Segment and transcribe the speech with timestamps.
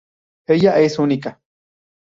[0.47, 1.39] Ella es única.